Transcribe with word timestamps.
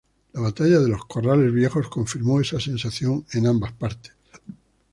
La 0.33 0.41
batalla 0.41 0.79
de 0.79 0.87
los 0.89 1.05
Corrales 1.05 1.53
Viejos 1.53 1.87
confirmó 1.87 2.41
esa 2.41 2.59
sensación 2.59 3.23
en 3.33 3.45
ambas 3.45 3.71
partes. 3.73 4.13